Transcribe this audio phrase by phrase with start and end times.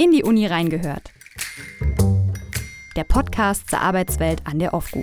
[0.00, 1.12] In die Uni reingehört.
[2.94, 5.02] Der Podcast zur Arbeitswelt an der OFGU.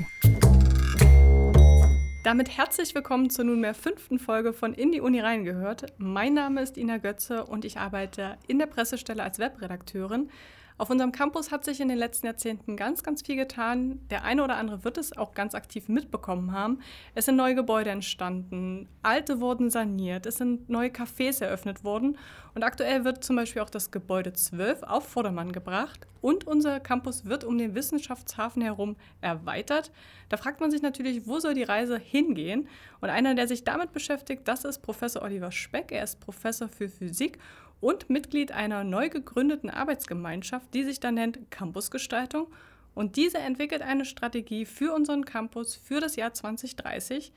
[2.23, 5.87] Damit herzlich willkommen zur nunmehr fünften Folge von In die Uni reingehört.
[5.97, 10.29] Mein Name ist Ina Götze und ich arbeite in der Pressestelle als Webredakteurin.
[10.77, 14.01] Auf unserem Campus hat sich in den letzten Jahrzehnten ganz, ganz viel getan.
[14.09, 16.79] Der eine oder andere wird es auch ganz aktiv mitbekommen haben.
[17.13, 22.17] Es sind neue Gebäude entstanden, alte wurden saniert, es sind neue Cafés eröffnet worden
[22.55, 27.25] und aktuell wird zum Beispiel auch das Gebäude 12 auf Vordermann gebracht und unser Campus
[27.25, 29.91] wird um den Wissenschaftshafen herum erweitert.
[30.27, 32.67] Da fragt man sich natürlich, wo soll die Reise hingehen?
[32.99, 35.91] Und einer, der sich damit beschäftigt, das ist Professor Oliver Speck.
[35.91, 37.37] Er ist Professor für Physik
[37.85, 42.47] und Mitglied einer neu gegründeten Arbeitsgemeinschaft, die sich dann nennt Campusgestaltung.
[42.95, 47.31] Und diese entwickelt eine Strategie für unseren Campus für das Jahr 2030.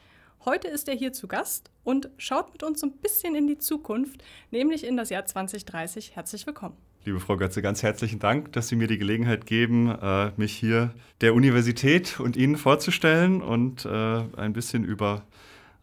[0.47, 4.25] Heute ist er hier zu Gast und schaut mit uns ein bisschen in die Zukunft,
[4.51, 6.17] nämlich in das Jahr 2030.
[6.17, 6.79] Herzlich willkommen.
[7.05, 10.95] Liebe Frau Götze, ganz herzlichen Dank, dass Sie mir die Gelegenheit geben, äh, mich hier
[11.21, 15.27] der Universität und Ihnen vorzustellen und äh, ein bisschen über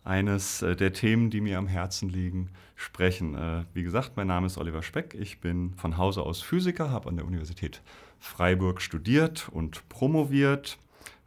[0.05, 3.35] eines äh, der Themen, die mir am Herzen liegen, sprechen.
[3.35, 5.15] Äh, wie gesagt, mein Name ist Oliver Speck.
[5.19, 7.81] Ich bin von Hause aus Physiker, habe an der Universität
[8.19, 10.77] Freiburg studiert und promoviert,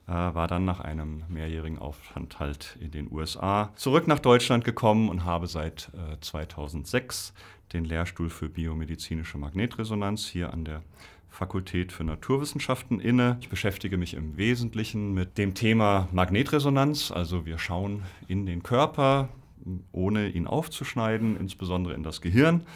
[0.06, 5.24] äh, war dann nach einem mehrjährigen Aufenthalt in den USA zurück nach Deutschland gekommen und
[5.24, 7.34] habe seit 2006
[7.72, 10.82] den Lehrstuhl für biomedizinische Magnetresonanz hier an der
[11.38, 13.36] Fakultät für Naturwissenschaften inne.
[13.40, 17.12] Ich beschäftige mich im Wesentlichen mit dem Thema Magnetresonanz.
[17.12, 19.28] Also wir schauen in den Körper,
[19.92, 22.66] ohne ihn aufzuschneiden, insbesondere in das Gehirn.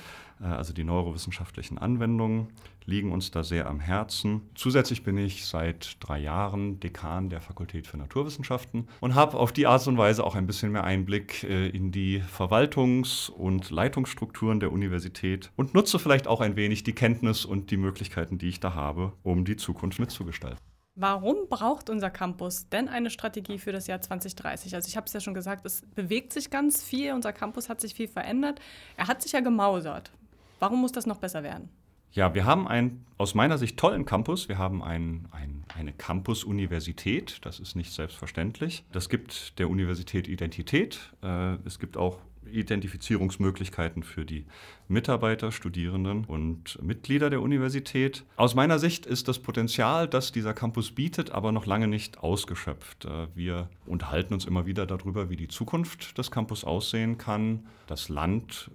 [0.41, 2.51] Äh, also die neurowissenschaftlichen Anwendungen
[2.86, 4.42] liegen uns da sehr am Herzen.
[4.55, 9.66] Zusätzlich bin ich seit drei Jahren Dekan der Fakultät für Naturwissenschaften und habe auf die
[9.66, 14.72] Art und Weise auch ein bisschen mehr Einblick äh, in die Verwaltungs- und Leitungsstrukturen der
[14.72, 18.75] Universität und nutze vielleicht auch ein wenig die Kenntnis und die Möglichkeiten, die ich da
[18.75, 20.58] habe, um die Zukunft mitzugestalten.
[20.94, 24.75] Warum braucht unser Campus denn eine Strategie für das Jahr 2030?
[24.75, 27.81] Also ich habe es ja schon gesagt, es bewegt sich ganz viel, unser Campus hat
[27.81, 28.60] sich viel verändert.
[28.98, 30.12] Er hat sich ja gemausert.
[30.60, 31.71] Warum muss das noch besser werden?
[32.12, 34.49] Ja, wir haben einen aus meiner Sicht tollen Campus.
[34.49, 37.39] Wir haben ein, ein, eine Campus-Universität.
[37.43, 38.84] Das ist nicht selbstverständlich.
[38.93, 41.12] Das gibt der Universität Identität.
[41.22, 42.19] Äh, es gibt auch
[42.51, 44.45] Identifizierungsmöglichkeiten für die
[44.89, 48.25] Mitarbeiter, Studierenden und Mitglieder der Universität.
[48.37, 53.06] Aus meiner Sicht ist das Potenzial, das dieser Campus bietet, aber noch lange nicht ausgeschöpft.
[53.06, 57.67] Äh, wir unterhalten uns immer wieder darüber, wie die Zukunft des Campus aussehen kann.
[57.87, 58.71] Das Land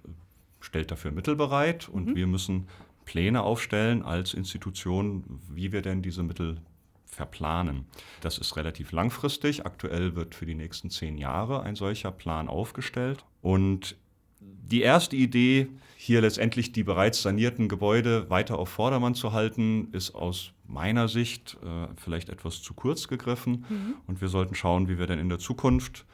[0.60, 2.16] stellt dafür Mittel bereit und mhm.
[2.16, 2.66] wir müssen
[3.08, 6.60] Pläne aufstellen als Institution, wie wir denn diese Mittel
[7.06, 7.86] verplanen.
[8.20, 9.64] Das ist relativ langfristig.
[9.64, 13.24] Aktuell wird für die nächsten zehn Jahre ein solcher Plan aufgestellt.
[13.40, 13.96] Und
[14.40, 20.14] die erste Idee, hier letztendlich die bereits sanierten Gebäude weiter auf Vordermann zu halten, ist
[20.14, 23.64] aus meiner Sicht äh, vielleicht etwas zu kurz gegriffen.
[23.70, 23.94] Mhm.
[24.06, 26.04] Und wir sollten schauen, wie wir denn in der Zukunft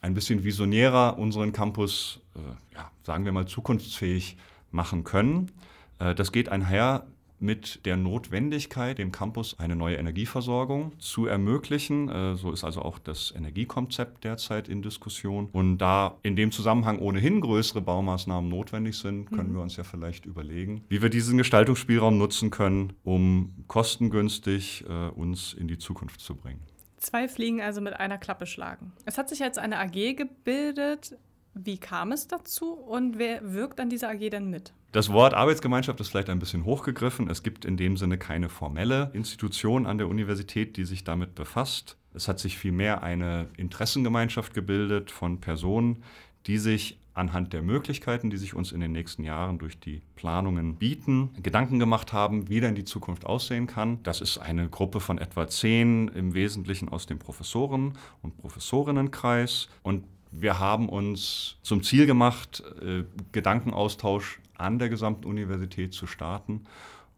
[0.00, 4.38] ein bisschen visionärer unseren Campus, äh, ja, sagen wir mal, zukunftsfähig
[4.70, 5.52] machen können.
[6.00, 7.06] Äh, das geht einher
[7.40, 12.08] mit der Notwendigkeit, dem Campus eine neue Energieversorgung zu ermöglichen.
[12.08, 15.48] Äh, so ist also auch das Energiekonzept derzeit in Diskussion.
[15.52, 19.54] Und da in dem Zusammenhang ohnehin größere Baumaßnahmen notwendig sind, können mhm.
[19.54, 25.54] wir uns ja vielleicht überlegen, wie wir diesen Gestaltungsspielraum nutzen können, um kostengünstig äh, uns
[25.54, 26.60] in die Zukunft zu bringen.
[26.98, 28.92] Zwei Fliegen also mit einer Klappe schlagen.
[29.06, 31.16] Es hat sich jetzt eine AG gebildet.
[31.54, 34.74] Wie kam es dazu und wer wirkt an dieser AG denn mit?
[34.92, 37.30] Das Wort Arbeitsgemeinschaft ist vielleicht ein bisschen hochgegriffen.
[37.30, 41.96] Es gibt in dem Sinne keine formelle Institution an der Universität, die sich damit befasst.
[42.12, 46.02] Es hat sich vielmehr eine Interessengemeinschaft gebildet von Personen,
[46.46, 50.74] die sich anhand der Möglichkeiten, die sich uns in den nächsten Jahren durch die Planungen
[50.74, 54.02] bieten, Gedanken gemacht haben, wie denn die Zukunft aussehen kann.
[54.02, 57.92] Das ist eine Gruppe von etwa zehn, im Wesentlichen aus dem Professoren-
[58.22, 59.68] und Professorinnenkreis.
[59.82, 66.64] Und wir haben uns zum Ziel gemacht, äh, Gedankenaustausch an der gesamten Universität zu starten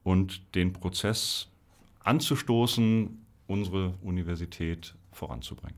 [0.04, 1.48] und den Prozess
[2.04, 5.76] anzustoßen, unsere Universität voranzubringen.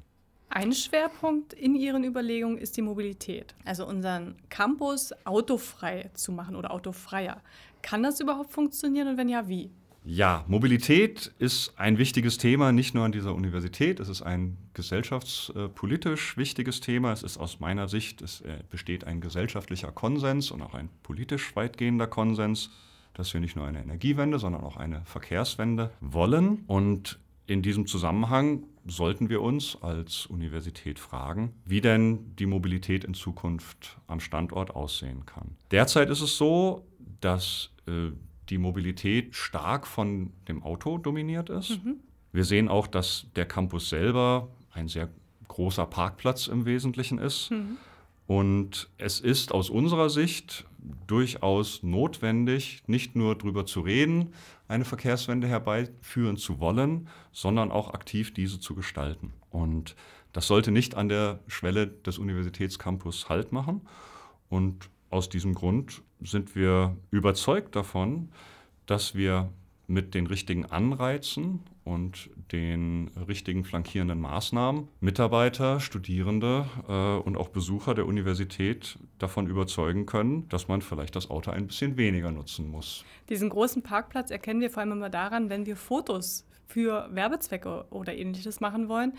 [0.48, 3.56] Ein Schwerpunkt in Ihren Überlegungen ist die Mobilität.
[3.64, 7.42] Also unseren Campus autofrei zu machen oder autofreier.
[7.82, 9.70] Kann das überhaupt funktionieren und wenn ja, wie?
[10.06, 14.00] Ja, Mobilität ist ein wichtiges Thema, nicht nur an dieser Universität.
[14.00, 17.10] Es ist ein gesellschaftspolitisch wichtiges Thema.
[17.12, 21.56] Es ist aus meiner Sicht, es äh, besteht ein gesellschaftlicher Konsens und auch ein politisch
[21.56, 22.70] weitgehender Konsens,
[23.14, 26.64] dass wir nicht nur eine Energiewende, sondern auch eine Verkehrswende wollen.
[26.66, 33.14] Und in diesem Zusammenhang sollten wir uns als Universität fragen, wie denn die Mobilität in
[33.14, 35.56] Zukunft am Standort aussehen kann.
[35.70, 36.86] Derzeit ist es so,
[37.20, 38.10] dass äh,
[38.50, 41.84] die Mobilität stark von dem Auto dominiert ist.
[41.84, 41.96] Mhm.
[42.32, 45.08] Wir sehen auch, dass der Campus selber ein sehr
[45.48, 47.50] großer Parkplatz im Wesentlichen ist.
[47.50, 47.76] Mhm.
[48.26, 50.64] Und es ist aus unserer Sicht
[51.06, 54.32] durchaus notwendig, nicht nur darüber zu reden,
[54.68, 59.32] eine Verkehrswende herbeiführen zu wollen, sondern auch aktiv diese zu gestalten.
[59.50, 59.94] Und
[60.32, 63.82] das sollte nicht an der Schwelle des Universitätscampus Halt machen.
[64.48, 68.30] Und aus diesem Grund sind wir überzeugt davon,
[68.86, 69.50] dass wir
[69.86, 77.94] mit den richtigen Anreizen und den richtigen flankierenden Maßnahmen Mitarbeiter, Studierende äh, und auch Besucher
[77.94, 83.04] der Universität davon überzeugen können, dass man vielleicht das Auto ein bisschen weniger nutzen muss.
[83.28, 88.14] Diesen großen Parkplatz erkennen wir vor allem immer daran, wenn wir Fotos für Werbezwecke oder
[88.14, 89.12] ähnliches machen wollen,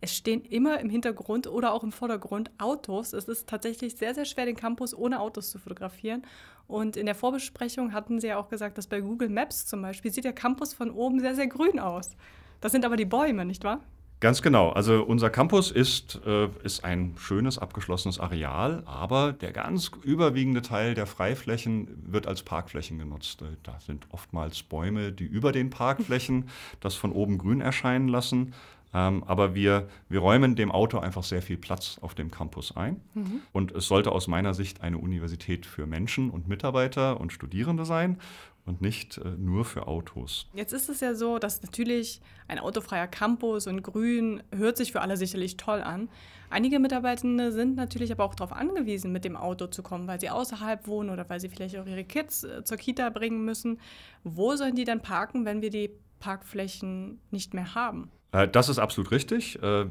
[0.00, 3.12] es stehen immer im Hintergrund oder auch im Vordergrund Autos.
[3.12, 6.22] Es ist tatsächlich sehr, sehr schwer, den Campus ohne Autos zu fotografieren.
[6.68, 10.10] Und in der Vorbesprechung hatten Sie ja auch gesagt, dass bei Google Maps zum Beispiel
[10.10, 12.16] sieht der Campus von oben sehr, sehr grün aus.
[12.60, 13.80] Das sind aber die Bäume, nicht wahr?
[14.18, 14.70] Ganz genau.
[14.70, 20.94] Also unser Campus ist, äh, ist ein schönes, abgeschlossenes Areal, aber der ganz überwiegende Teil
[20.94, 23.42] der Freiflächen wird als Parkflächen genutzt.
[23.42, 26.48] Äh, da sind oftmals Bäume, die über den Parkflächen
[26.80, 28.54] das von oben grün erscheinen lassen.
[28.94, 33.00] Ähm, aber wir, wir räumen dem Auto einfach sehr viel Platz auf dem Campus ein.
[33.14, 33.40] Mhm.
[33.52, 38.18] Und es sollte aus meiner Sicht eine Universität für Menschen und Mitarbeiter und Studierende sein
[38.66, 40.48] und nicht äh, nur für Autos.
[40.54, 45.00] Jetzt ist es ja so, dass natürlich ein autofreier Campus und Grün hört sich für
[45.00, 46.08] alle sicherlich toll an.
[46.50, 50.30] Einige Mitarbeitende sind natürlich aber auch darauf angewiesen, mit dem Auto zu kommen, weil sie
[50.30, 53.80] außerhalb wohnen oder weil sie vielleicht auch ihre Kids äh, zur Kita bringen müssen.
[54.24, 58.10] Wo sollen die dann parken, wenn wir die Parkflächen nicht mehr haben?
[58.32, 59.60] Äh, das ist absolut richtig.
[59.62, 59.86] Äh,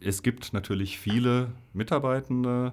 [0.00, 2.72] es gibt natürlich viele Mitarbeitende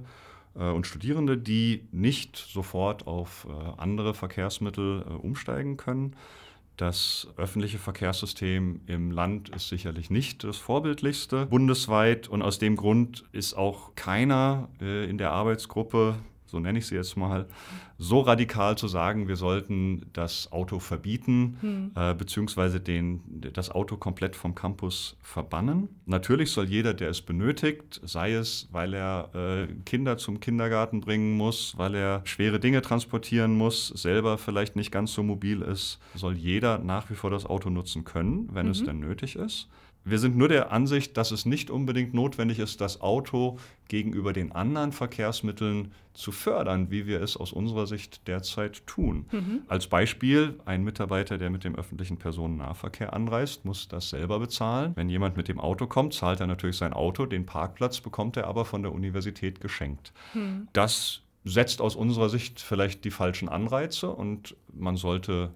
[0.55, 3.47] äh, und Studierende, die nicht sofort auf
[3.77, 6.15] andere Verkehrsmittel umsteigen können.
[6.77, 13.25] Das öffentliche Verkehrssystem im Land ist sicherlich nicht das vorbildlichste bundesweit und aus dem Grund
[13.33, 16.15] ist auch keiner in der Arbeitsgruppe
[16.49, 17.47] so nenne ich sie jetzt mal,
[17.97, 21.91] so radikal zu sagen, wir sollten das Auto verbieten, hm.
[21.95, 23.21] äh, beziehungsweise den,
[23.53, 25.89] das Auto komplett vom Campus verbannen.
[26.05, 31.37] Natürlich soll jeder, der es benötigt, sei es, weil er äh, Kinder zum Kindergarten bringen
[31.37, 36.35] muss, weil er schwere Dinge transportieren muss, selber vielleicht nicht ganz so mobil ist, soll
[36.35, 38.71] jeder nach wie vor das Auto nutzen können, wenn mhm.
[38.71, 39.67] es denn nötig ist.
[40.05, 44.51] Wir sind nur der Ansicht, dass es nicht unbedingt notwendig ist, das Auto gegenüber den
[44.51, 49.25] anderen Verkehrsmitteln zu fördern, wie wir es aus unserer Sicht derzeit tun.
[49.31, 49.61] Mhm.
[49.67, 54.93] Als Beispiel, ein Mitarbeiter, der mit dem öffentlichen Personennahverkehr anreist, muss das selber bezahlen.
[54.95, 58.47] Wenn jemand mit dem Auto kommt, zahlt er natürlich sein Auto, den Parkplatz bekommt er
[58.47, 60.13] aber von der Universität geschenkt.
[60.33, 60.67] Mhm.
[60.73, 65.51] Das setzt aus unserer Sicht vielleicht die falschen Anreize und man sollte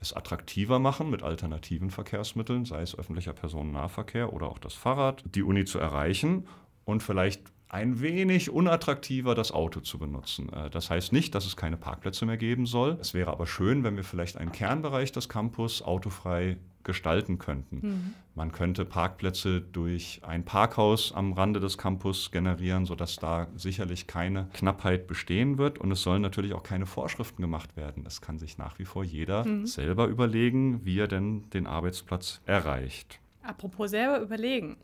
[0.00, 5.42] es attraktiver machen mit alternativen Verkehrsmitteln, sei es öffentlicher Personennahverkehr oder auch das Fahrrad, die
[5.42, 6.46] Uni zu erreichen
[6.84, 10.50] und vielleicht ein wenig unattraktiver das Auto zu benutzen.
[10.52, 12.96] Äh, das heißt nicht, dass es keine Parkplätze mehr geben soll.
[13.00, 16.56] Es wäre aber schön, wenn wir vielleicht einen Kernbereich des Campus autofrei
[16.88, 17.76] gestalten könnten.
[17.82, 18.14] Mhm.
[18.34, 24.48] Man könnte Parkplätze durch ein Parkhaus am Rande des Campus generieren, sodass da sicherlich keine
[24.54, 25.78] Knappheit bestehen wird.
[25.78, 28.04] Und es sollen natürlich auch keine Vorschriften gemacht werden.
[28.06, 29.66] Es kann sich nach wie vor jeder mhm.
[29.66, 33.20] selber überlegen, wie er denn den Arbeitsplatz erreicht.
[33.42, 34.78] Apropos selber überlegen.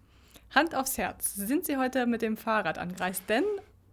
[0.54, 3.24] Hand aufs Herz, sind Sie heute mit dem Fahrrad angereist?
[3.28, 3.44] Denn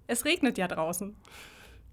[0.08, 1.16] es regnet ja draußen.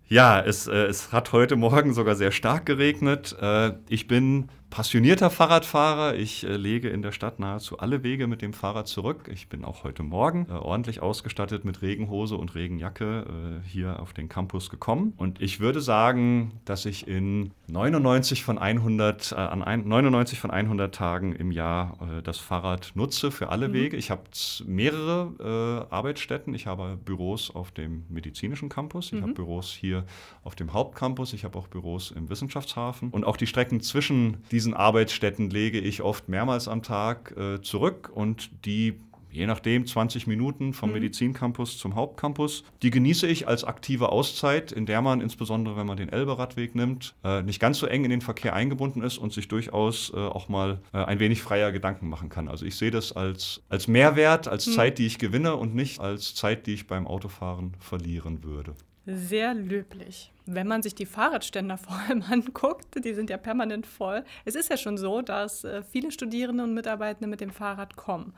[0.09, 3.37] Ja, es, äh, es hat heute Morgen sogar sehr stark geregnet.
[3.41, 6.17] Äh, ich bin passionierter Fahrradfahrer.
[6.17, 9.29] Ich äh, lege in der Stadt nahezu alle Wege mit dem Fahrrad zurück.
[9.33, 14.13] Ich bin auch heute Morgen äh, ordentlich ausgestattet mit Regenhose und Regenjacke äh, hier auf
[14.13, 15.15] den Campus gekommen.
[15.17, 20.51] Und ich würde sagen, dass ich in 99 von 100, äh, an ein, 99 von
[20.51, 23.73] 100 Tagen im Jahr das Fahrrad nutze für alle mhm.
[23.73, 23.97] Wege.
[23.97, 24.23] Ich habe
[24.67, 26.55] mehrere Arbeitsstätten.
[26.55, 29.07] Ich habe Büros auf dem medizinischen Campus.
[29.07, 29.23] Ich mhm.
[29.23, 30.05] habe Büros hier
[30.45, 31.33] auf dem Hauptcampus.
[31.33, 33.11] Ich habe auch Büros im Wissenschaftshafen.
[33.11, 37.63] Und auch die Strecken zwischen diesen diesen Arbeitsstätten lege ich oft mehrmals am Tag äh,
[37.63, 38.99] zurück und die
[39.31, 40.95] je nachdem 20 Minuten vom mhm.
[40.95, 42.65] Medizincampus zum Hauptcampus.
[42.83, 47.15] Die genieße ich als aktive Auszeit, in der man insbesondere, wenn man den Elberadweg nimmt,
[47.23, 50.49] äh, nicht ganz so eng in den Verkehr eingebunden ist und sich durchaus äh, auch
[50.49, 52.49] mal äh, ein wenig freier Gedanken machen kann.
[52.49, 54.73] Also ich sehe das als, als Mehrwert, als mhm.
[54.73, 58.75] Zeit, die ich gewinne und nicht als Zeit, die ich beim Autofahren verlieren würde
[59.09, 60.33] sehr löblich.
[60.47, 64.25] Wenn man sich die Fahrradständer vor allem anguckt, die sind ja permanent voll.
[64.45, 68.35] Es ist ja schon so, dass äh, viele Studierende und Mitarbeitende mit dem Fahrrad kommen.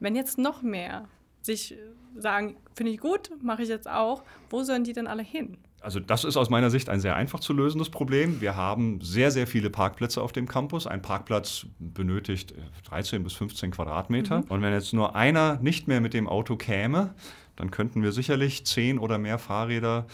[0.00, 1.08] Wenn jetzt noch mehr
[1.40, 1.76] sich
[2.16, 5.58] sagen, finde ich gut, mache ich jetzt auch, wo sollen die denn alle hin?
[5.84, 8.40] Also das ist aus meiner Sicht ein sehr einfach zu lösendes Problem.
[8.40, 10.86] Wir haben sehr, sehr viele Parkplätze auf dem Campus.
[10.86, 12.54] Ein Parkplatz benötigt
[12.88, 14.38] 13 bis 15 Quadratmeter.
[14.38, 14.44] Mhm.
[14.44, 17.14] Und wenn jetzt nur einer nicht mehr mit dem Auto käme,
[17.56, 20.06] dann könnten wir sicherlich zehn oder mehr Fahrräder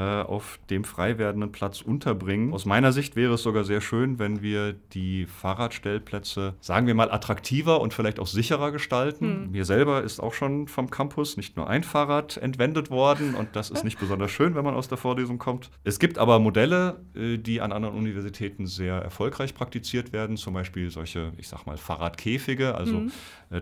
[0.00, 2.52] auf dem frei werdenden Platz unterbringen.
[2.52, 7.10] Aus meiner Sicht wäre es sogar sehr schön, wenn wir die Fahrradstellplätze, sagen wir mal,
[7.10, 9.44] attraktiver und vielleicht auch sicherer gestalten.
[9.44, 9.50] Hm.
[9.52, 13.70] Mir selber ist auch schon vom Campus nicht nur ein Fahrrad entwendet worden und das
[13.70, 15.70] ist nicht besonders schön, wenn man aus der Vorlesung kommt.
[15.84, 20.90] Es gibt aber Modelle, äh, die an anderen Universitäten sehr erfolgreich praktiziert werden, zum Beispiel
[20.90, 23.12] solche, ich sag mal, Fahrradkäfige, also hm.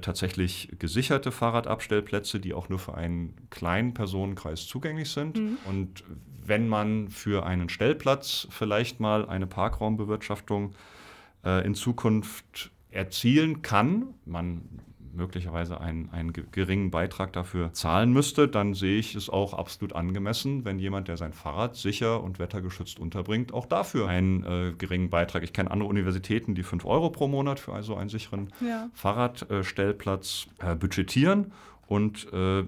[0.01, 5.39] tatsächlich gesicherte Fahrradabstellplätze, die auch nur für einen kleinen Personenkreis zugänglich sind.
[5.39, 5.59] Hm.
[5.67, 6.05] Und
[6.47, 10.75] wenn man für einen Stellplatz vielleicht mal eine Parkraumbewirtschaftung
[11.45, 14.63] äh, in Zukunft erzielen kann, man
[15.15, 20.65] möglicherweise einen, einen geringen Beitrag dafür zahlen müsste, dann sehe ich es auch absolut angemessen,
[20.65, 25.43] wenn jemand, der sein Fahrrad sicher und wettergeschützt unterbringt, auch dafür einen äh, geringen Beitrag.
[25.43, 28.89] Ich kenne andere Universitäten, die 5 Euro pro Monat für also einen sicheren ja.
[28.93, 31.53] Fahrradstellplatz äh, budgetieren
[31.87, 32.65] und äh,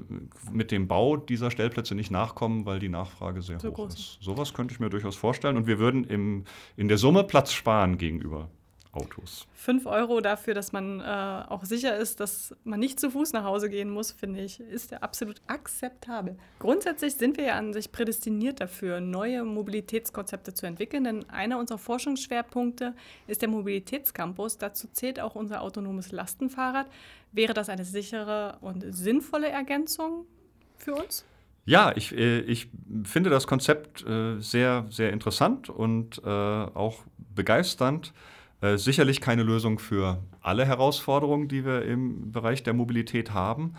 [0.51, 4.19] mit dem Bau dieser Stellplätze nicht nachkommen, weil die Nachfrage sehr so hoch ist.
[4.21, 6.45] Sowas könnte ich mir durchaus vorstellen und wir würden im,
[6.77, 8.49] in der Summe Platz sparen gegenüber
[8.97, 9.47] Autos.
[9.55, 11.05] Fünf Euro dafür, dass man äh,
[11.49, 14.91] auch sicher ist, dass man nicht zu Fuß nach Hause gehen muss, finde ich, ist
[14.91, 16.37] ja absolut akzeptabel.
[16.59, 21.79] Grundsätzlich sind wir ja an sich prädestiniert dafür, neue Mobilitätskonzepte zu entwickeln, denn einer unserer
[21.79, 22.95] Forschungsschwerpunkte
[23.27, 24.59] ist der Mobilitätscampus.
[24.59, 26.87] Dazu zählt auch unser autonomes Lastenfahrrad.
[27.37, 30.25] Wäre das eine sichere und sinnvolle Ergänzung
[30.78, 31.26] für uns?
[31.66, 32.71] Ja, ich, äh, ich
[33.05, 38.12] finde das Konzept äh, sehr, sehr interessant und äh, auch begeisternd.
[38.76, 43.75] Sicherlich keine Lösung für alle Herausforderungen, die wir im Bereich der Mobilität haben.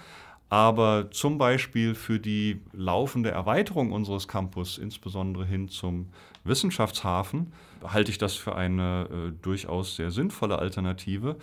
[0.49, 6.09] Aber zum Beispiel für die laufende Erweiterung unseres Campus, insbesondere hin zum
[6.45, 7.51] Wissenschaftshafen,
[7.85, 11.35] halte ich das für eine äh, durchaus sehr sinnvolle Alternative.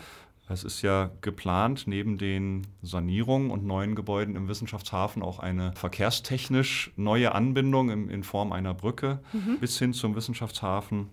[0.49, 6.93] Es ist ja geplant, neben den Sanierungen und neuen Gebäuden im Wissenschaftshafen auch eine verkehrstechnisch
[6.97, 9.59] neue Anbindung in, in Form einer Brücke mhm.
[9.59, 11.09] bis hin zum Wissenschaftshafen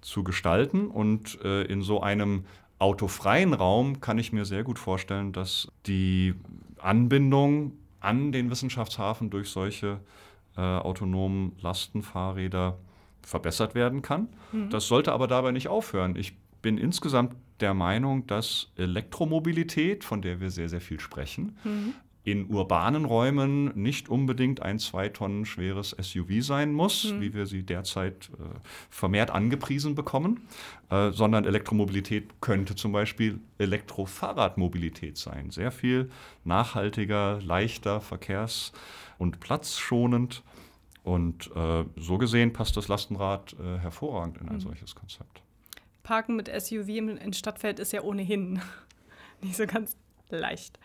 [0.00, 0.88] zu gestalten.
[0.88, 2.44] Und äh, in so einem
[2.80, 6.34] autofreien Raum kann ich mir sehr gut vorstellen, dass die
[6.78, 10.00] Anbindung an den Wissenschaftshafen durch solche
[10.56, 12.76] äh, autonomen Lastenfahrräder
[13.22, 14.28] verbessert werden kann.
[14.50, 14.70] Mhm.
[14.70, 16.16] Das sollte aber dabei nicht aufhören.
[16.16, 21.94] Ich bin insgesamt der Meinung, dass Elektromobilität, von der wir sehr, sehr viel sprechen, mhm
[22.24, 27.20] in urbanen Räumen nicht unbedingt ein zwei Tonnen schweres SUV sein muss, mhm.
[27.20, 28.58] wie wir sie derzeit äh,
[28.90, 30.46] vermehrt angepriesen bekommen,
[30.90, 35.50] äh, sondern Elektromobilität könnte zum Beispiel Elektrofahrradmobilität sein.
[35.50, 36.10] Sehr viel
[36.44, 38.72] nachhaltiger, leichter, verkehrs-
[39.18, 40.42] und platzschonend.
[41.02, 44.60] Und äh, so gesehen passt das Lastenrad äh, hervorragend in ein mhm.
[44.60, 45.42] solches Konzept.
[46.02, 48.60] Parken mit SUV in Stadtfeld ist ja ohnehin
[49.40, 49.96] nicht so ganz
[50.30, 50.78] leicht.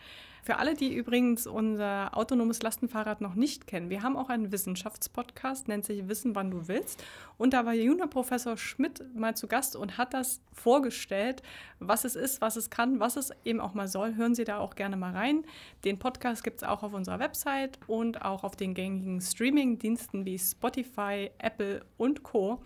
[0.48, 5.68] Für alle, die übrigens unser autonomes Lastenfahrrad noch nicht kennen, wir haben auch einen Wissenschaftspodcast,
[5.68, 7.04] nennt sich Wissen, wann du willst.
[7.36, 11.42] Und da war Juniorprofessor Schmidt mal zu Gast und hat das vorgestellt,
[11.80, 14.14] was es ist, was es kann, was es eben auch mal soll.
[14.14, 15.44] Hören Sie da auch gerne mal rein.
[15.84, 20.38] Den Podcast gibt es auch auf unserer Website und auch auf den gängigen Streaming-Diensten wie
[20.38, 22.62] Spotify, Apple und Co.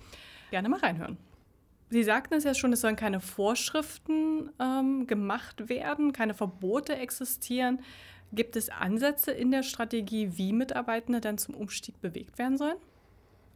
[0.50, 1.18] Gerne mal reinhören.
[1.92, 7.80] Sie sagten es ja schon, es sollen keine Vorschriften ähm, gemacht werden, keine Verbote existieren.
[8.32, 12.78] Gibt es Ansätze in der Strategie, wie Mitarbeitende dann zum Umstieg bewegt werden sollen?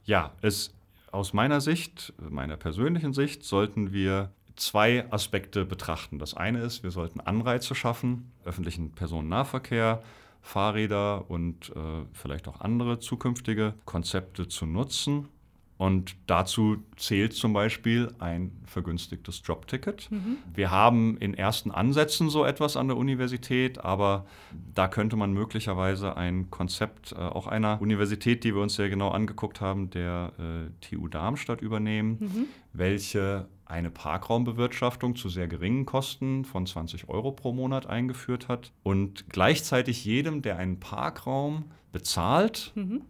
[0.04, 0.74] Ja, es
[1.12, 6.18] aus meiner Sicht, meiner persönlichen Sicht, sollten wir zwei Aspekte betrachten.
[6.18, 10.02] Das eine ist, wir sollten Anreize schaffen, öffentlichen Personennahverkehr,
[10.42, 15.30] Fahrräder und äh, vielleicht auch andere zukünftige Konzepte zu nutzen
[15.78, 20.10] und dazu zählt zum Beispiel ein vergünstigtes Jobticket.
[20.10, 20.38] Mhm.
[20.54, 24.26] Wir haben in ersten Ansätzen so etwas an der Universität, aber
[24.74, 29.10] da könnte man möglicherweise ein Konzept äh, auch einer Universität, die wir uns sehr genau
[29.10, 32.44] angeguckt haben, der äh, TU Darmstadt übernehmen, mhm.
[32.72, 39.28] welche eine Parkraumbewirtschaftung zu sehr geringen Kosten von 20 Euro pro Monat eingeführt hat und
[39.28, 43.02] gleichzeitig jedem, der einen Parkraum bezahlt, mhm.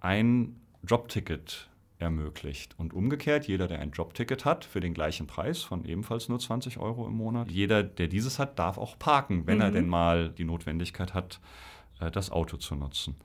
[0.00, 1.69] ein Jobticket
[2.00, 2.74] ermöglicht.
[2.78, 6.78] Und umgekehrt, jeder, der ein Jobticket hat, für den gleichen Preis von ebenfalls nur 20
[6.78, 9.62] Euro im Monat, jeder, der dieses hat, darf auch parken, wenn mhm.
[9.62, 11.40] er denn mal die Notwendigkeit hat,
[12.00, 13.16] äh, das Auto zu nutzen.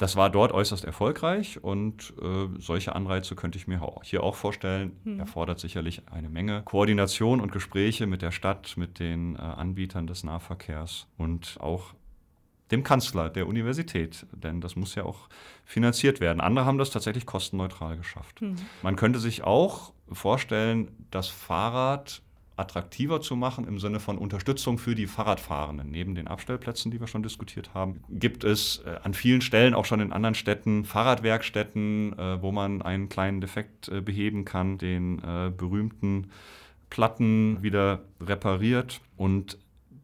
[0.00, 4.96] Das war dort äußerst erfolgreich und äh, solche Anreize könnte ich mir hier auch vorstellen.
[5.04, 5.20] Mhm.
[5.20, 10.24] Erfordert sicherlich eine Menge Koordination und Gespräche mit der Stadt, mit den äh, Anbietern des
[10.24, 11.92] Nahverkehrs und auch
[12.70, 15.28] dem Kanzler der Universität, denn das muss ja auch
[15.64, 16.40] finanziert werden.
[16.40, 18.40] Andere haben das tatsächlich kostenneutral geschafft.
[18.42, 18.56] Mhm.
[18.82, 22.22] Man könnte sich auch vorstellen, das Fahrrad
[22.60, 25.90] attraktiver zu machen im Sinne von Unterstützung für die Fahrradfahrenden.
[25.90, 29.86] Neben den Abstellplätzen, die wir schon diskutiert haben, gibt es äh, an vielen Stellen, auch
[29.86, 35.22] schon in anderen Städten, Fahrradwerkstätten, äh, wo man einen kleinen Defekt äh, beheben kann, den
[35.56, 36.30] berühmten
[36.90, 39.00] Platten wieder repariert.
[39.16, 39.58] Und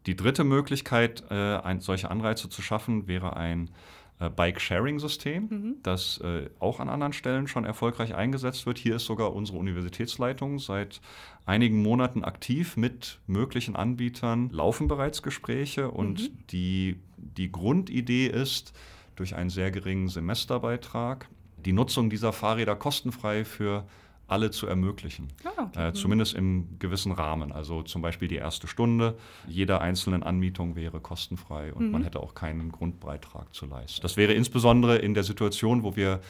[0.07, 3.71] die dritte Möglichkeit, äh, ein, solche Anreize zu schaffen, wäre ein
[4.19, 5.75] äh, Bike-Sharing-System, mhm.
[5.83, 8.79] das äh, auch an anderen Stellen schon erfolgreich eingesetzt wird.
[8.79, 11.01] Hier ist sogar unsere Universitätsleitung seit
[11.45, 16.39] einigen Monaten aktiv mit möglichen Anbietern, laufen bereits Gespräche und mhm.
[16.51, 18.73] die, die Grundidee ist,
[19.17, 21.29] durch einen sehr geringen Semesterbeitrag
[21.67, 23.87] die Nutzung dieser Fahrräder kostenfrei für
[24.29, 25.29] alle zu ermöglichen.
[25.45, 25.89] Ah, okay.
[25.89, 27.53] äh, zumindest im gewissen Rahmen.
[27.53, 29.17] Also zum Beispiel die erste Stunde
[29.47, 31.93] jeder einzelnen Anmietung wäre kostenfrei und mhm.
[31.93, 34.03] man hätte auch keinen Grundbeitrag zu leisten.
[34.03, 36.21] Das wäre insbesondere in der Situation, wo wir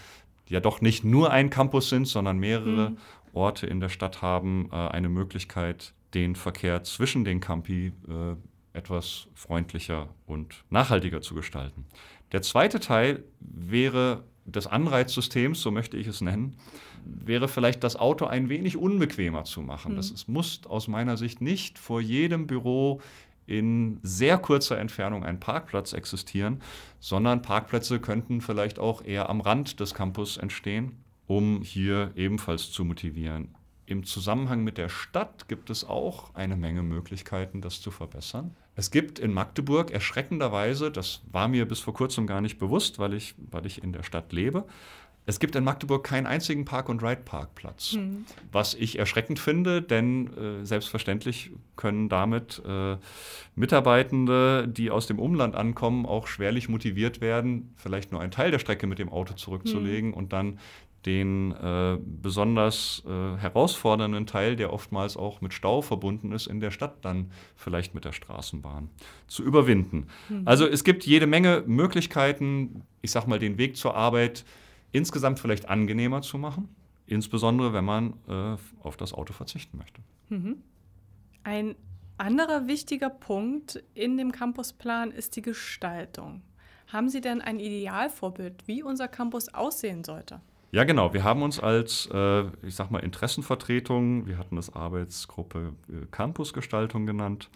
[0.48, 2.98] ja doch nicht nur ein Campus sind, sondern mehrere mhm.
[3.32, 8.36] Orte in der Stadt haben, äh, eine Möglichkeit, den Verkehr zwischen den Campi äh,
[8.76, 11.86] etwas freundlicher und nachhaltiger zu gestalten.
[12.32, 16.56] Der zweite Teil wäre des Anreizsystems, so möchte ich es nennen,
[17.04, 19.92] wäre vielleicht das Auto ein wenig unbequemer zu machen.
[19.92, 19.96] Mhm.
[19.96, 23.00] Das ist, muss aus meiner Sicht nicht vor jedem Büro
[23.46, 26.62] in sehr kurzer Entfernung ein Parkplatz existieren,
[26.98, 32.84] sondern Parkplätze könnten vielleicht auch eher am Rand des Campus entstehen, um hier ebenfalls zu
[32.84, 33.54] motivieren.
[33.86, 38.56] Im Zusammenhang mit der Stadt gibt es auch eine Menge Möglichkeiten, das zu verbessern.
[38.76, 43.14] Es gibt in Magdeburg erschreckenderweise, das war mir bis vor kurzem gar nicht bewusst, weil
[43.14, 44.66] ich, weil ich in der Stadt lebe,
[45.28, 48.26] es gibt in Magdeburg keinen einzigen Park-and-Ride-Parkplatz, mhm.
[48.52, 52.96] was ich erschreckend finde, denn äh, selbstverständlich können damit äh,
[53.56, 58.60] Mitarbeitende, die aus dem Umland ankommen, auch schwerlich motiviert werden, vielleicht nur einen Teil der
[58.60, 60.16] Strecke mit dem Auto zurückzulegen mhm.
[60.16, 60.60] und dann
[61.06, 66.72] den äh, besonders äh, herausfordernden Teil, der oftmals auch mit Stau verbunden ist, in der
[66.72, 68.90] Stadt dann vielleicht mit der Straßenbahn
[69.28, 70.08] zu überwinden.
[70.28, 70.42] Mhm.
[70.44, 74.44] Also es gibt jede Menge Möglichkeiten, ich sag mal, den Weg zur Arbeit
[74.90, 76.68] insgesamt vielleicht angenehmer zu machen,
[77.06, 80.02] insbesondere wenn man äh, auf das Auto verzichten möchte.
[80.28, 80.62] Mhm.
[81.44, 81.76] Ein
[82.18, 86.42] anderer wichtiger Punkt in dem Campusplan ist die Gestaltung.
[86.88, 90.40] Haben Sie denn ein Idealvorbild, wie unser Campus aussehen sollte?
[90.76, 91.14] Ja, genau.
[91.14, 97.06] Wir haben uns als, äh, ich sag mal, Interessenvertretung, wir hatten das Arbeitsgruppe äh, Campusgestaltung
[97.06, 97.48] genannt,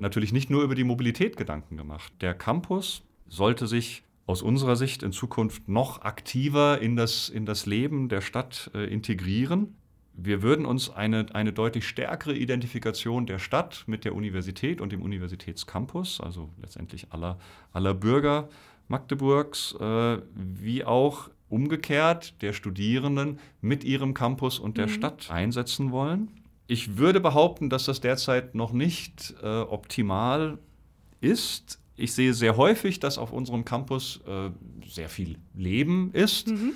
[0.00, 2.12] natürlich nicht nur über die Mobilität Gedanken gemacht.
[2.20, 7.64] Der Campus sollte sich aus unserer Sicht in Zukunft noch aktiver in das, in das
[7.64, 9.76] Leben der Stadt äh, integrieren.
[10.12, 15.02] Wir würden uns eine, eine deutlich stärkere Identifikation der Stadt mit der Universität und dem
[15.02, 17.38] Universitätscampus, also letztendlich aller,
[17.72, 18.48] aller Bürger
[18.88, 24.90] Magdeburgs, äh, wie auch umgekehrt der Studierenden mit ihrem Campus und der mhm.
[24.90, 26.30] Stadt einsetzen wollen.
[26.66, 30.58] Ich würde behaupten, dass das derzeit noch nicht äh, optimal
[31.20, 34.50] ist ich sehe sehr häufig, dass auf unserem Campus äh,
[34.86, 36.72] sehr viel Leben ist, mhm.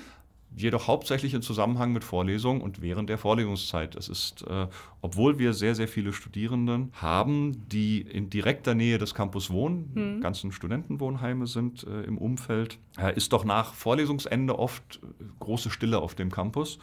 [0.55, 3.95] Jedoch hauptsächlich im Zusammenhang mit Vorlesungen und während der Vorlesungszeit.
[3.95, 4.67] Es ist, äh,
[5.01, 10.21] obwohl wir sehr, sehr viele Studierenden haben, die in direkter Nähe des Campus wohnen, mhm.
[10.21, 15.99] ganzen Studentenwohnheime sind äh, im Umfeld, äh, ist doch nach Vorlesungsende oft äh, große Stille
[15.99, 16.79] auf dem Campus.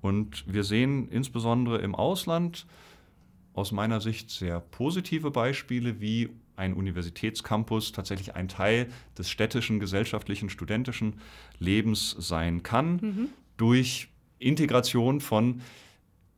[0.00, 2.66] Und wir sehen insbesondere im Ausland
[3.54, 10.50] aus meiner Sicht sehr positive Beispiele, wie ein Universitätscampus tatsächlich ein Teil des städtischen, gesellschaftlichen,
[10.50, 11.20] studentischen
[11.58, 13.28] Lebens sein kann, mhm.
[13.56, 15.62] durch Integration von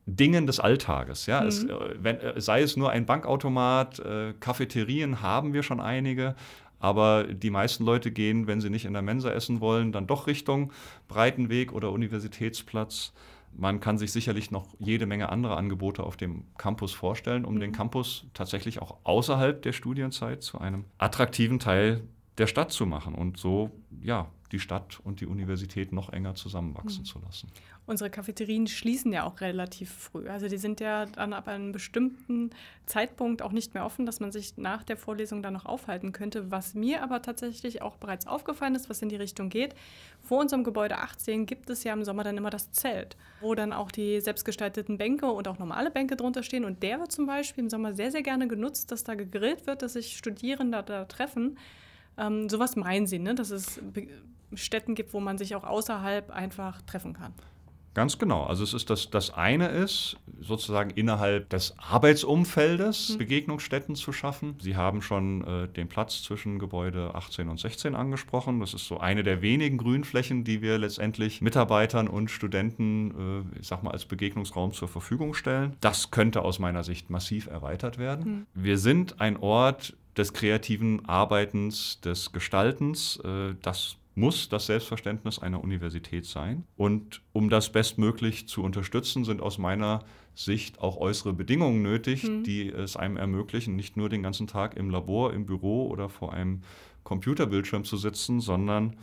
[0.05, 1.25] Dingen des Alltages.
[1.25, 1.41] Ja?
[1.41, 1.47] Mhm.
[1.47, 6.35] Es, äh, wenn, äh, sei es nur ein Bankautomat, äh, Cafeterien haben wir schon einige,
[6.79, 10.27] aber die meisten Leute gehen, wenn sie nicht in der Mensa essen wollen, dann doch
[10.27, 10.71] Richtung
[11.07, 13.13] Breitenweg oder Universitätsplatz.
[13.53, 17.59] Man kann sich sicherlich noch jede Menge andere Angebote auf dem Campus vorstellen, um mhm.
[17.59, 22.03] den Campus tatsächlich auch außerhalb der Studienzeit zu einem attraktiven Teil
[22.37, 27.01] der Stadt zu machen und so ja die Stadt und die Universität noch enger zusammenwachsen
[27.01, 27.05] mhm.
[27.05, 27.51] zu lassen.
[27.89, 30.29] Unsere Cafeterien schließen ja auch relativ früh.
[30.29, 32.51] Also die sind ja dann ab einem bestimmten
[32.85, 36.51] Zeitpunkt auch nicht mehr offen, dass man sich nach der Vorlesung dann noch aufhalten könnte.
[36.51, 39.73] Was mir aber tatsächlich auch bereits aufgefallen ist, was in die Richtung geht,
[40.21, 43.73] vor unserem Gebäude 18 gibt es ja im Sommer dann immer das Zelt, wo dann
[43.73, 46.65] auch die selbstgestalteten Bänke und auch normale Bänke drunter stehen.
[46.65, 49.81] Und der wird zum Beispiel im Sommer sehr, sehr gerne genutzt, dass da gegrillt wird,
[49.81, 51.57] dass sich Studierende da treffen.
[52.19, 53.33] Ähm, sowas meinen Sie, ne?
[53.33, 53.81] dass es
[54.53, 57.33] Städten gibt, wo man sich auch außerhalb einfach treffen kann.
[57.93, 58.43] Ganz genau.
[58.43, 63.17] Also es ist das, das eine ist, sozusagen innerhalb des Arbeitsumfeldes mhm.
[63.17, 64.55] Begegnungsstätten zu schaffen.
[64.61, 68.59] Sie haben schon äh, den Platz zwischen Gebäude 18 und 16 angesprochen.
[68.59, 73.67] Das ist so eine der wenigen Grünflächen, die wir letztendlich Mitarbeitern und Studenten, äh, ich
[73.67, 75.75] sag mal, als Begegnungsraum zur Verfügung stellen.
[75.81, 78.47] Das könnte aus meiner Sicht massiv erweitert werden.
[78.53, 78.63] Mhm.
[78.63, 83.19] Wir sind ein Ort des kreativen Arbeitens, des Gestaltens.
[83.23, 86.65] Äh, das muss das Selbstverständnis einer Universität sein.
[86.75, 90.03] Und um das bestmöglich zu unterstützen, sind aus meiner
[90.35, 92.43] Sicht auch äußere Bedingungen nötig, mhm.
[92.43, 96.33] die es einem ermöglichen, nicht nur den ganzen Tag im Labor, im Büro oder vor
[96.33, 96.61] einem
[97.03, 98.95] Computerbildschirm zu sitzen, sondern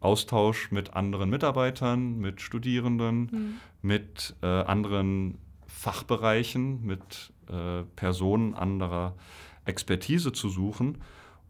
[0.00, 3.54] Austausch mit anderen Mitarbeitern, mit Studierenden, mhm.
[3.80, 9.14] mit äh, anderen Fachbereichen, mit äh, Personen anderer
[9.64, 10.98] Expertise zu suchen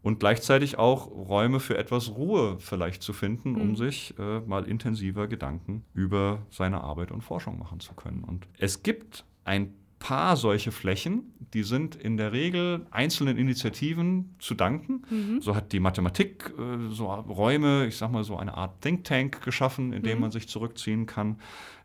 [0.05, 3.61] und gleichzeitig auch Räume für etwas Ruhe vielleicht zu finden, mhm.
[3.61, 8.23] um sich äh, mal intensiver Gedanken über seine Arbeit und Forschung machen zu können.
[8.23, 14.53] Und es gibt ein paar solche Flächen, die sind in der Regel einzelnen Initiativen zu
[14.53, 15.01] danken.
[15.09, 15.41] Mhm.
[15.41, 19.41] So hat die Mathematik äh, so Räume, ich sag mal so eine Art Think Tank
[19.41, 20.21] geschaffen, in dem mhm.
[20.21, 21.39] man sich zurückziehen kann.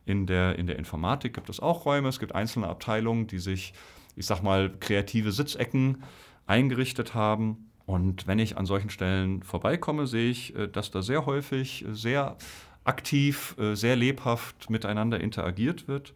[0.04, 3.72] In der, in der Informatik gibt es auch Räume, es gibt einzelne Abteilungen, die sich,
[4.14, 6.02] ich sag mal, kreative Sitzecken
[6.46, 7.69] eingerichtet haben.
[7.90, 11.92] Und wenn ich an solchen Stellen vorbeikomme, sehe ich, äh, dass da sehr häufig äh,
[11.92, 12.36] sehr
[12.84, 16.14] aktiv, äh, sehr lebhaft miteinander interagiert wird.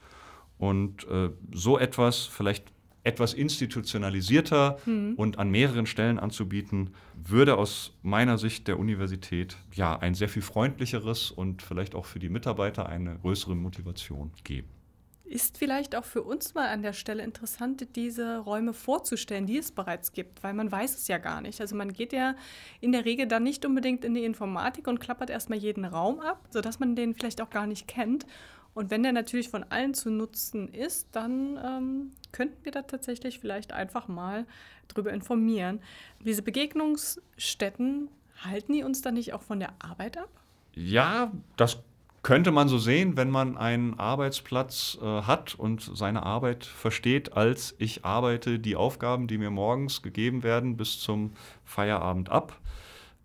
[0.57, 1.05] Und
[1.53, 5.15] so etwas vielleicht etwas institutionalisierter mhm.
[5.17, 10.43] und an mehreren Stellen anzubieten, würde aus meiner Sicht der Universität ja ein sehr viel
[10.43, 14.69] freundlicheres und vielleicht auch für die Mitarbeiter eine größere Motivation geben.
[15.25, 19.73] Ist vielleicht auch für uns mal an der Stelle interessant, diese Räume vorzustellen, die es
[19.73, 21.61] bereits gibt, weil man weiß es ja gar nicht.
[21.63, 22.35] Also man geht ja
[22.81, 26.47] in der Regel dann nicht unbedingt in die Informatik und klappert erstmal jeden Raum ab,
[26.51, 28.27] sodass man den vielleicht auch gar nicht kennt.
[28.75, 33.39] Und wenn der natürlich von allen zu nutzen ist, dann ähm, könnten wir da tatsächlich
[33.39, 34.47] vielleicht einfach mal
[34.89, 35.81] drüber informieren.
[36.21, 38.09] Diese Begegnungsstätten,
[38.43, 40.29] halten die uns dann nicht auch von der Arbeit ab?
[40.75, 41.79] Ja, das
[42.25, 47.77] könnte man so sehen, wenn man einen Arbeitsplatz äh, hat und seine Arbeit versteht, als
[47.79, 51.35] ich arbeite die Aufgaben, die mir morgens gegeben werden, bis zum
[51.65, 52.59] Feierabend ab.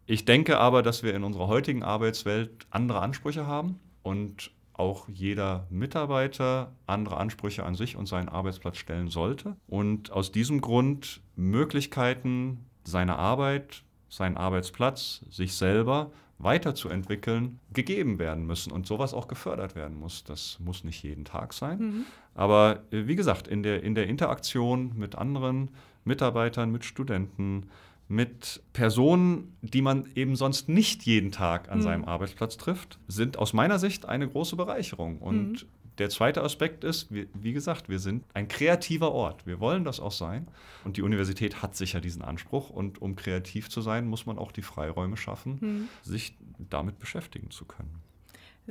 [0.06, 5.66] Ich denke aber, dass wir in unserer heutigen Arbeitswelt andere Ansprüche haben und auch jeder
[5.70, 9.56] Mitarbeiter andere Ansprüche an sich und seinen Arbeitsplatz stellen sollte.
[9.68, 18.72] Und aus diesem Grund Möglichkeiten, seine Arbeit, seinen Arbeitsplatz, sich selber weiterzuentwickeln, gegeben werden müssen
[18.72, 20.24] und sowas auch gefördert werden muss.
[20.24, 21.80] Das muss nicht jeden Tag sein.
[21.80, 22.06] Mhm.
[22.34, 25.70] Aber äh, wie gesagt, in der, in der Interaktion mit anderen
[26.06, 27.66] Mitarbeitern, mit Studenten,
[28.08, 31.84] mit Personen, die man eben sonst nicht jeden Tag an mhm.
[31.84, 35.20] seinem Arbeitsplatz trifft, sind aus meiner Sicht eine große Bereicherung.
[35.20, 35.68] Und mhm.
[36.00, 39.46] Der zweite Aspekt ist, wie, wie, gesagt, wir sind ein kreativer Ort.
[39.46, 40.48] Wir wollen das auch sein.
[40.86, 42.70] Und die Universität hat sicher diesen Anspruch.
[42.70, 45.90] Und um kreativ zu sein, muss man auch die Freiräume schaffen, mhm.
[46.02, 48.02] sich damit beschäftigen zu können.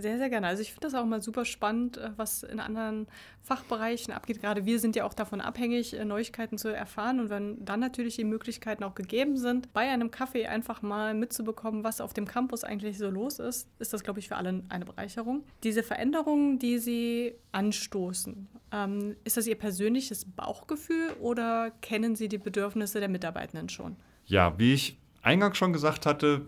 [0.00, 0.46] Sehr, sehr gerne.
[0.46, 3.08] Also ich finde das auch mal super spannend, äh, was in anderen
[3.42, 4.40] Fachbereichen abgeht.
[4.40, 7.18] Gerade wir sind ja auch davon abhängig, äh, Neuigkeiten zu erfahren.
[7.18, 11.82] Und wenn dann natürlich die Möglichkeiten auch gegeben sind, bei einem Kaffee einfach mal mitzubekommen,
[11.82, 14.84] was auf dem Campus eigentlich so los ist, ist das, glaube ich, für alle eine
[14.84, 15.42] Bereicherung.
[15.64, 22.38] Diese Veränderungen, die Sie anstoßen, ähm, ist das Ihr persönliches Bauchgefühl oder kennen Sie die
[22.38, 23.96] Bedürfnisse der Mitarbeitenden schon?
[24.26, 26.46] Ja, wie ich eingangs schon gesagt hatte,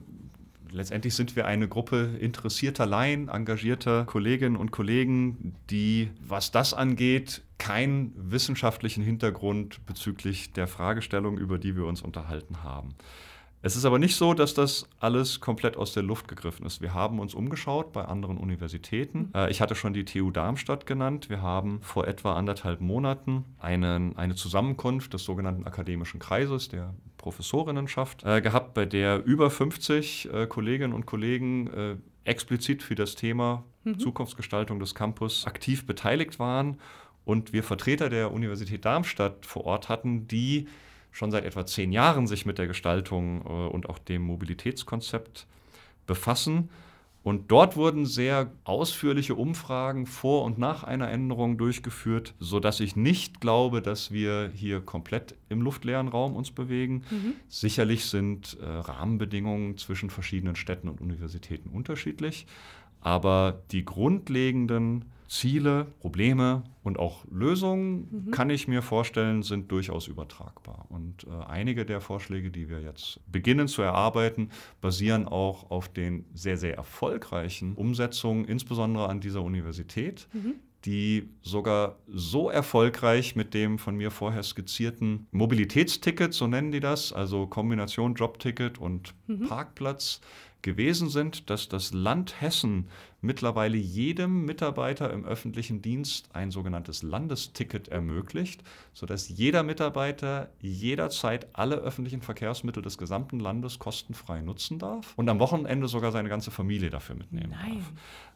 [0.73, 7.43] letztendlich sind wir eine Gruppe interessierter Laien, engagierter Kolleginnen und Kollegen, die, was das angeht,
[7.59, 12.95] keinen wissenschaftlichen Hintergrund bezüglich der Fragestellung, über die wir uns unterhalten haben.
[13.63, 16.81] Es ist aber nicht so, dass das alles komplett aus der Luft gegriffen ist.
[16.81, 19.19] Wir haben uns umgeschaut bei anderen Universitäten.
[19.19, 19.31] Mhm.
[19.35, 21.29] Äh, ich hatte schon die TU Darmstadt genannt.
[21.29, 28.25] Wir haben vor etwa anderthalb Monaten einen, eine Zusammenkunft des sogenannten akademischen Kreises, der Professorinnenschaft,
[28.25, 33.99] äh, gehabt, bei der über 50 äh, Kolleginnen und Kollegen explizit für das Thema mhm.
[33.99, 36.79] Zukunftsgestaltung des Campus aktiv beteiligt waren
[37.25, 40.69] und wir Vertreter der Universität Darmstadt vor Ort hatten, die
[41.11, 45.47] schon seit etwa zehn Jahren sich mit der Gestaltung äh, und auch dem Mobilitätskonzept
[46.07, 46.71] befassen.
[47.23, 53.43] Und dort wurden sehr ausführliche Umfragen vor und nach einer Änderung durchgeführt, sodass ich nicht
[53.43, 57.03] glaube, dass wir hier komplett im luftleeren Raum uns bewegen.
[57.11, 57.35] Mhm.
[57.49, 62.47] Sicherlich sind äh, Rahmenbedingungen zwischen verschiedenen Städten und Universitäten unterschiedlich,
[63.03, 68.31] aber die grundlegenden Ziele, Probleme und auch Lösungen, mhm.
[68.33, 70.87] kann ich mir vorstellen, sind durchaus übertragbar.
[70.89, 76.25] Und äh, einige der Vorschläge, die wir jetzt beginnen zu erarbeiten, basieren auch auf den
[76.35, 80.27] sehr, sehr erfolgreichen Umsetzungen, insbesondere an dieser Universität.
[80.33, 86.81] Mhm die sogar so erfolgreich mit dem von mir vorher skizzierten Mobilitätsticket, so nennen die
[86.81, 89.47] das, also Kombination Jobticket und mhm.
[89.47, 90.23] Parkplatz,
[90.63, 92.89] gewesen sind, dass das Land Hessen
[93.21, 101.77] mittlerweile jedem Mitarbeiter im öffentlichen Dienst ein sogenanntes Landesticket ermöglicht, sodass jeder Mitarbeiter jederzeit alle
[101.77, 106.91] öffentlichen Verkehrsmittel des gesamten Landes kostenfrei nutzen darf und am Wochenende sogar seine ganze Familie
[106.91, 107.75] dafür mitnehmen Nein.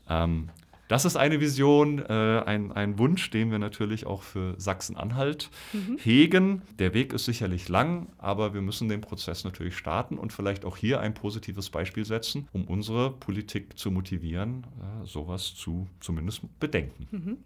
[0.07, 0.25] darf.
[0.25, 0.51] Ähm,
[0.89, 5.99] das ist eine Vision, äh, ein, ein Wunsch, den wir natürlich auch für Sachsen-Anhalt mhm.
[5.99, 6.63] hegen.
[6.79, 10.77] Der Weg ist sicherlich lang, aber wir müssen den Prozess natürlich starten und vielleicht auch
[10.77, 14.67] hier ein positives Beispiel setzen, um unsere Politik zu motivieren,
[15.03, 17.09] äh, sowas zu zumindest bedenken.
[17.11, 17.39] Mhm.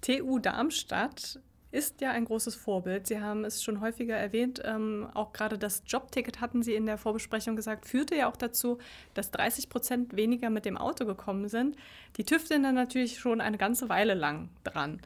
[0.00, 1.40] TU Darmstadt
[1.72, 3.06] ist ja ein großes Vorbild.
[3.06, 4.60] Sie haben es schon häufiger erwähnt.
[4.64, 8.78] Ähm, auch gerade das Jobticket hatten Sie in der Vorbesprechung gesagt, führte ja auch dazu,
[9.14, 11.76] dass 30 Prozent weniger mit dem Auto gekommen sind.
[12.16, 15.00] Die tüfteln dann natürlich schon eine ganze Weile lang dran.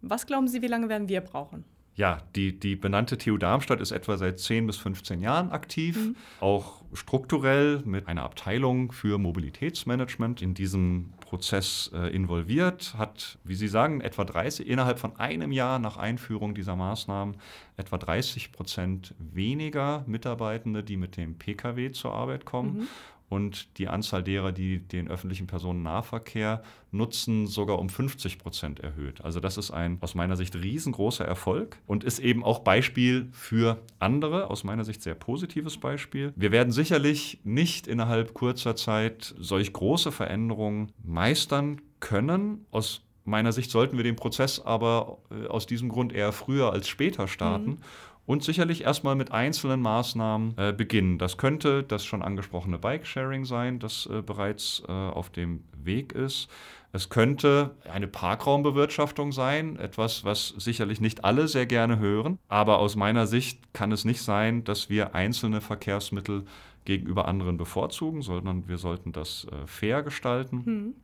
[0.00, 1.64] Was glauben Sie, wie lange werden wir brauchen?
[1.96, 6.16] Ja, die, die benannte TU Darmstadt ist etwa seit 10 bis 15 Jahren aktiv, mhm.
[6.40, 13.68] auch strukturell mit einer Abteilung für Mobilitätsmanagement in diesem Prozess äh, involviert, hat, wie Sie
[13.68, 17.38] sagen, etwa 30, innerhalb von einem Jahr nach Einführung dieser Maßnahmen
[17.78, 22.80] etwa 30 Prozent weniger Mitarbeitende, die mit dem Pkw zur Arbeit kommen.
[22.80, 22.88] Mhm
[23.28, 26.62] und die Anzahl derer, die den öffentlichen Personennahverkehr
[26.92, 29.20] nutzen, sogar um 50 Prozent erhöht.
[29.22, 33.82] Also das ist ein aus meiner Sicht riesengroßer Erfolg und ist eben auch Beispiel für
[33.98, 36.32] andere, aus meiner Sicht sehr positives Beispiel.
[36.36, 42.64] Wir werden sicherlich nicht innerhalb kurzer Zeit solch große Veränderungen meistern können.
[42.70, 46.88] Aus meiner Sicht sollten wir den Prozess aber äh, aus diesem Grund eher früher als
[46.88, 47.70] später starten.
[47.70, 47.78] Mhm
[48.26, 51.18] und sicherlich erstmal mit einzelnen Maßnahmen äh, beginnen.
[51.18, 56.48] Das könnte das schon angesprochene Bike-Sharing sein, das äh, bereits äh, auf dem Weg ist.
[56.92, 62.38] Es könnte eine Parkraumbewirtschaftung sein, etwas, was sicherlich nicht alle sehr gerne hören.
[62.48, 66.44] Aber aus meiner Sicht kann es nicht sein, dass wir einzelne Verkehrsmittel
[66.84, 70.62] gegenüber anderen bevorzugen, sondern wir sollten das äh, fair gestalten.
[70.64, 70.94] Mhm.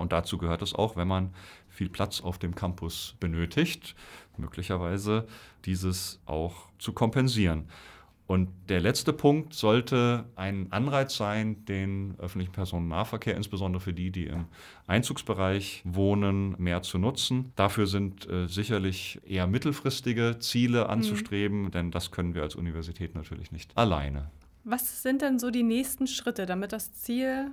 [0.00, 1.30] und dazu gehört es auch, wenn man
[1.80, 3.94] viel Platz auf dem Campus benötigt,
[4.36, 5.26] möglicherweise
[5.64, 7.70] dieses auch zu kompensieren.
[8.26, 14.26] Und der letzte Punkt sollte ein Anreiz sein, den öffentlichen Personennahverkehr, insbesondere für die, die
[14.26, 14.44] im
[14.86, 17.54] Einzugsbereich wohnen, mehr zu nutzen.
[17.56, 20.90] Dafür sind äh, sicherlich eher mittelfristige Ziele mhm.
[20.90, 21.70] anzustreben, mhm.
[21.70, 24.30] denn das können wir als Universität natürlich nicht alleine.
[24.64, 27.52] Was sind denn so die nächsten Schritte, damit das Ziel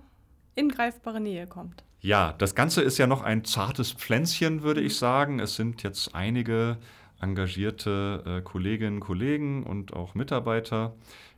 [0.53, 1.86] in greifbare Nähe kommt?
[1.99, 5.39] Ja, das Ganze ist ja noch ein zartes Pflänzchen, würde ich sagen.
[5.39, 6.77] Es sind jetzt einige
[7.19, 10.95] engagierte äh, Kolleginnen und Kollegen und auch Mitarbeiter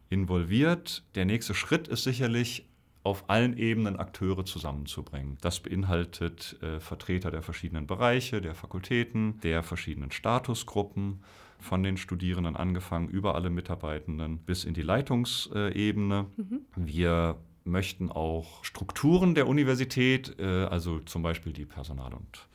[0.10, 1.04] involviert.
[1.16, 2.66] Der nächste Schritt ist sicherlich,
[3.02, 5.38] auf allen Ebenen Akteure zusammenzubringen.
[5.40, 11.24] Das beinhaltet äh, Vertreter der verschiedenen Bereiche, der Fakultäten, der verschiedenen Statusgruppen,
[11.60, 16.28] von den Studierenden angefangen, über alle Mitarbeitenden bis in die Leitungsebene.
[16.38, 16.62] Mhm.
[16.76, 22.48] Wir möchten auch Strukturen der Universität, äh, also zum Beispiel die Personal- und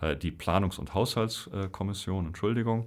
[0.00, 2.86] äh, die Planungs- und Haushaltskommission, Entschuldigung,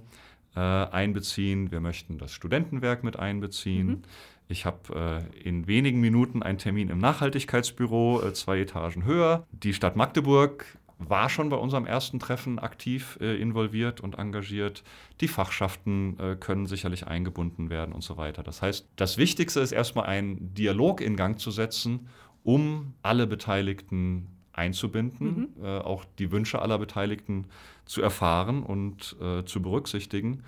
[0.56, 1.70] äh, einbeziehen.
[1.70, 3.86] Wir möchten das Studentenwerk mit einbeziehen.
[3.86, 4.02] Mhm.
[4.46, 9.46] Ich habe äh, in wenigen Minuten einen Termin im Nachhaltigkeitsbüro, äh, zwei Etagen höher.
[9.52, 10.66] Die Stadt Magdeburg
[10.98, 14.82] war schon bei unserem ersten Treffen aktiv äh, involviert und engagiert.
[15.20, 18.42] Die Fachschaften äh, können sicherlich eingebunden werden und so weiter.
[18.42, 22.08] Das heißt, das Wichtigste ist erstmal einen Dialog in Gang zu setzen,
[22.42, 25.64] um alle Beteiligten einzubinden, mhm.
[25.64, 27.46] äh, auch die Wünsche aller Beteiligten
[27.84, 30.42] zu erfahren und äh, zu berücksichtigen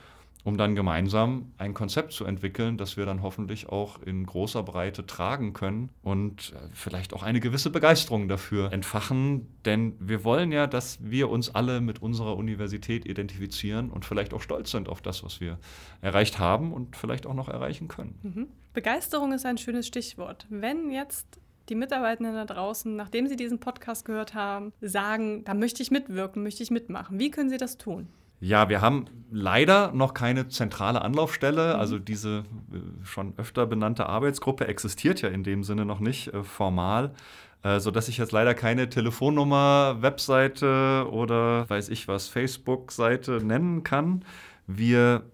[0.46, 5.04] um dann gemeinsam ein Konzept zu entwickeln, das wir dann hoffentlich auch in großer Breite
[5.04, 9.48] tragen können und äh, vielleicht auch eine gewisse Begeisterung dafür entfachen.
[9.64, 14.40] Denn wir wollen ja, dass wir uns alle mit unserer Universität identifizieren und vielleicht auch
[14.40, 15.58] stolz sind auf das, was wir
[16.00, 18.16] erreicht haben und vielleicht auch noch erreichen können.
[18.22, 18.46] Mhm.
[18.72, 20.46] Begeisterung ist ein schönes Stichwort.
[20.48, 25.82] Wenn jetzt die Mitarbeitenden da draußen, nachdem sie diesen Podcast gehört haben, sagen, da möchte
[25.82, 28.06] ich mitwirken, möchte ich mitmachen, wie können sie das tun?
[28.40, 31.74] Ja, wir haben leider noch keine zentrale Anlaufstelle.
[31.74, 31.80] Mhm.
[31.80, 32.38] Also diese
[32.72, 37.14] äh, schon öfter benannte Arbeitsgruppe existiert ja in dem Sinne noch nicht äh, formal,
[37.62, 44.24] äh, sodass ich jetzt leider keine Telefonnummer, Webseite oder weiß ich was, Facebook-Seite nennen kann.
[44.66, 45.24] Wir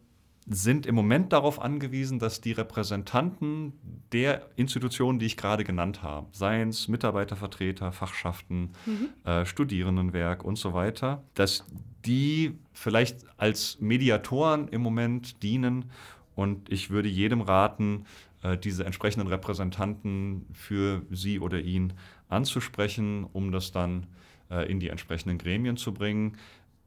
[0.49, 3.75] sind im Moment darauf angewiesen, dass die Repräsentanten
[4.12, 9.09] der Institutionen, die ich gerade genannt habe, seien es Mitarbeitervertreter, Fachschaften, mhm.
[9.25, 11.65] äh, Studierendenwerk und so weiter, dass
[12.05, 15.91] die vielleicht als Mediatoren im Moment dienen.
[16.35, 18.07] Und ich würde jedem raten,
[18.43, 21.93] äh, diese entsprechenden Repräsentanten für sie oder ihn
[22.29, 24.07] anzusprechen, um das dann
[24.51, 26.37] äh, in die entsprechenden Gremien zu bringen.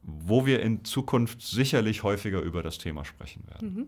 [0.08, 3.74] wo wir in Zukunft sicherlich häufiger über das Thema sprechen werden.
[3.74, 3.86] Mhm.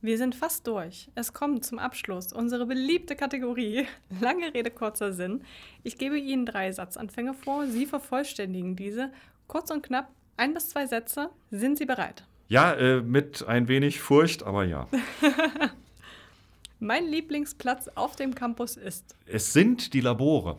[0.00, 1.10] Wir sind fast durch.
[1.16, 3.86] Es kommt zum Abschluss unsere beliebte Kategorie.
[4.20, 5.42] Lange Rede, kurzer Sinn.
[5.82, 7.66] Ich gebe Ihnen drei Satzanfänge vor.
[7.66, 9.10] Sie vervollständigen diese.
[9.48, 11.30] Kurz und knapp, ein bis zwei Sätze.
[11.50, 12.24] Sind Sie bereit?
[12.48, 14.86] Ja, äh, mit ein wenig Furcht, aber ja.
[16.80, 19.16] mein Lieblingsplatz auf dem Campus ist?
[19.26, 20.58] Es sind die Labore.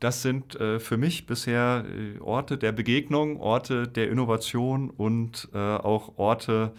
[0.00, 5.58] Das sind äh, für mich bisher äh, Orte der Begegnung, Orte der Innovation und äh,
[5.58, 6.72] auch Orte,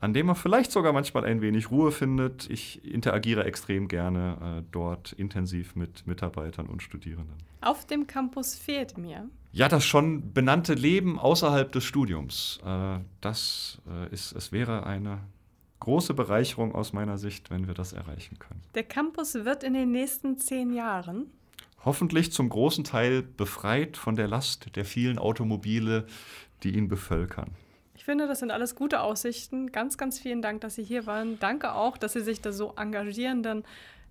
[0.00, 2.48] an denen man vielleicht sogar manchmal ein wenig Ruhe findet.
[2.48, 7.36] Ich interagiere extrem gerne äh, dort intensiv mit Mitarbeitern und Studierenden.
[7.60, 9.28] Auf dem Campus fehlt mir.
[9.52, 12.58] Ja, das schon benannte Leben außerhalb des Studiums.
[12.64, 15.18] Äh, das äh, ist, es wäre eine
[15.80, 18.62] große Bereicherung aus meiner Sicht, wenn wir das erreichen können.
[18.74, 21.26] Der Campus wird in den nächsten zehn Jahren
[21.84, 26.06] hoffentlich zum großen Teil befreit von der Last der vielen Automobile,
[26.62, 27.50] die ihn bevölkern.
[27.94, 29.70] Ich finde, das sind alles gute Aussichten.
[29.70, 31.38] Ganz, ganz vielen Dank, dass Sie hier waren.
[31.38, 33.64] Danke auch, dass Sie sich da so engagieren, denn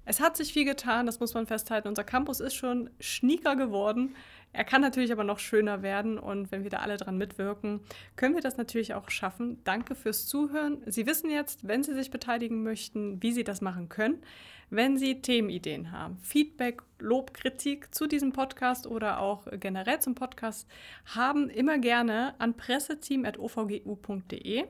[0.05, 1.87] es hat sich viel getan, das muss man festhalten.
[1.87, 4.15] Unser Campus ist schon schnieker geworden.
[4.53, 7.79] Er kann natürlich aber noch schöner werden und wenn wir da alle dran mitwirken,
[8.15, 9.63] können wir das natürlich auch schaffen.
[9.63, 10.83] Danke fürs Zuhören.
[10.85, 14.21] Sie wissen jetzt, wenn Sie sich beteiligen möchten, wie Sie das machen können.
[14.69, 20.65] Wenn Sie Themenideen haben, Feedback, Lob, Kritik zu diesem Podcast oder auch generell zum Podcast
[21.13, 24.63] haben, immer gerne an presseteam.ovgu.de.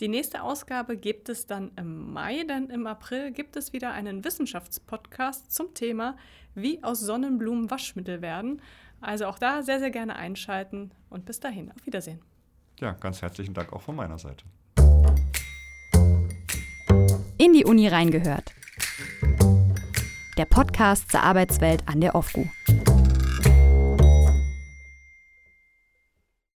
[0.00, 4.24] Die nächste Ausgabe gibt es dann im Mai, denn im April gibt es wieder einen
[4.24, 6.16] Wissenschaftspodcast zum Thema,
[6.56, 8.60] wie aus Sonnenblumen Waschmittel werden.
[9.04, 12.20] Also auch da sehr, sehr gerne einschalten und bis dahin, auf Wiedersehen.
[12.80, 14.44] Ja, ganz herzlichen Dank auch von meiner Seite.
[17.36, 18.54] In die Uni reingehört.
[20.38, 22.48] Der Podcast zur Arbeitswelt an der OFGU.